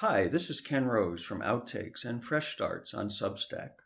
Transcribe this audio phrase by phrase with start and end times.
[0.00, 3.80] Hi, this is Ken Rose from Outtakes and Fresh Starts on Substack.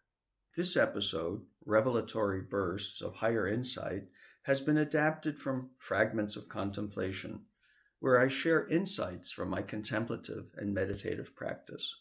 [0.55, 4.09] This episode, Revelatory Bursts of Higher Insight,
[4.43, 7.47] has been adapted from Fragments of Contemplation,
[7.99, 11.97] where I share insights from my contemplative and meditative practice.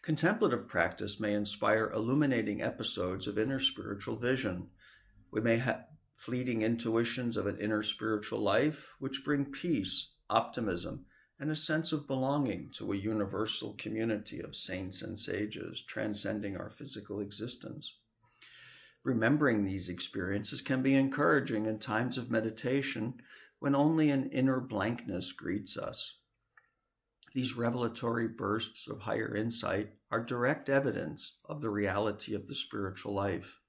[0.00, 4.70] Contemplative practice may inspire illuminating episodes of inner spiritual vision.
[5.30, 5.84] We may have
[6.16, 11.04] fleeting intuitions of an inner spiritual life which bring peace, optimism,
[11.44, 16.70] and a sense of belonging to a universal community of saints and sages transcending our
[16.70, 17.98] physical existence.
[19.04, 23.12] Remembering these experiences can be encouraging in times of meditation
[23.58, 26.16] when only an inner blankness greets us.
[27.34, 33.12] These revelatory bursts of higher insight are direct evidence of the reality of the spiritual
[33.12, 33.60] life.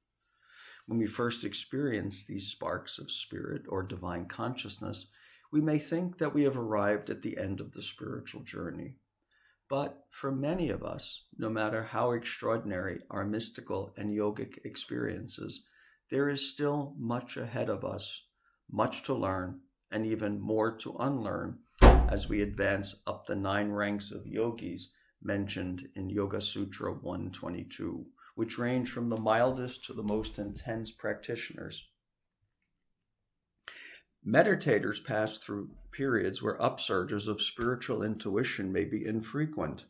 [0.85, 5.07] When we first experience these sparks of spirit or divine consciousness,
[5.55, 8.97] we may think that we have arrived at the end of the spiritual journey.
[9.69, 15.65] But for many of us, no matter how extraordinary our mystical and yogic experiences,
[16.11, 18.27] there is still much ahead of us,
[18.69, 24.11] much to learn, and even more to unlearn as we advance up the nine ranks
[24.11, 24.91] of yogis
[25.23, 31.87] mentioned in Yoga Sutra 122, which range from the mildest to the most intense practitioners.
[34.27, 39.85] Meditators pass through periods where upsurges of spiritual intuition may be infrequent.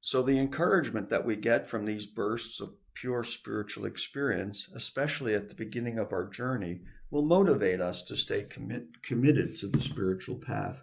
[0.00, 5.48] So, the encouragement that we get from these bursts of pure spiritual experience, especially at
[5.48, 10.36] the beginning of our journey, will motivate us to stay commit, committed to the spiritual
[10.36, 10.82] path.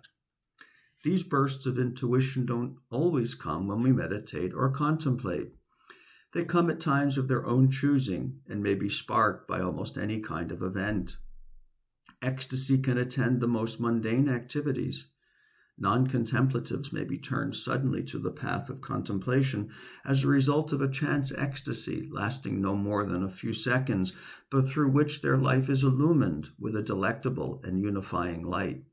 [1.04, 5.54] These bursts of intuition don't always come when we meditate or contemplate.
[6.34, 10.22] They come at times of their own choosing and may be sparked by almost any
[10.22, 11.18] kind of event.
[12.24, 15.08] Ecstasy can attend the most mundane activities.
[15.78, 19.70] Non contemplatives may be turned suddenly to the path of contemplation
[20.06, 24.14] as a result of a chance ecstasy lasting no more than a few seconds,
[24.50, 28.86] but through which their life is illumined with a delectable and unifying light.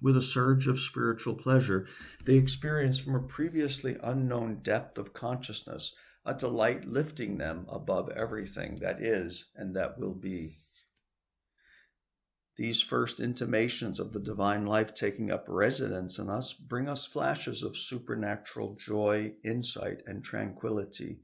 [0.00, 1.86] With a surge of spiritual pleasure,
[2.24, 8.76] they experience from a previously unknown depth of consciousness a delight lifting them above everything
[8.76, 10.52] that is and that will be.
[12.56, 17.62] These first intimations of the divine life taking up residence in us bring us flashes
[17.62, 21.20] of supernatural joy, insight, and tranquility.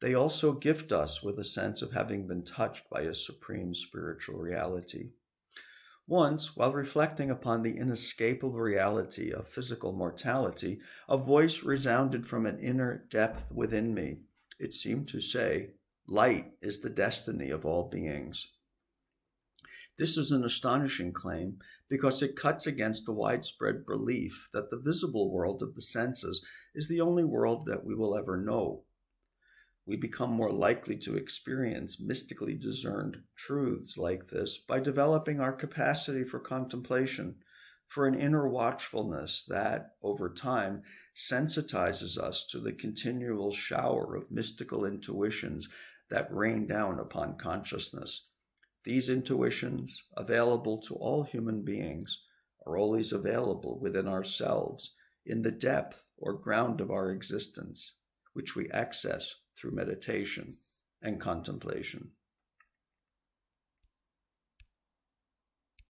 [0.00, 4.38] They also gift us with a sense of having been touched by a supreme spiritual
[4.38, 5.10] reality.
[6.06, 12.58] Once, while reflecting upon the inescapable reality of physical mortality, a voice resounded from an
[12.58, 14.18] inner depth within me.
[14.58, 15.70] It seemed to say,
[16.06, 18.48] Light is the destiny of all beings.
[19.96, 25.30] This is an astonishing claim because it cuts against the widespread belief that the visible
[25.30, 26.44] world of the senses
[26.74, 28.82] is the only world that we will ever know.
[29.86, 36.24] We become more likely to experience mystically discerned truths like this by developing our capacity
[36.24, 37.36] for contemplation,
[37.86, 40.82] for an inner watchfulness that, over time,
[41.14, 45.68] sensitizes us to the continual shower of mystical intuitions
[46.10, 48.26] that rain down upon consciousness
[48.84, 52.22] these intuitions, available to all human beings,
[52.66, 54.94] are always available within ourselves
[55.26, 57.94] in the depth or ground of our existence,
[58.34, 60.48] which we access through meditation
[61.02, 62.10] and contemplation.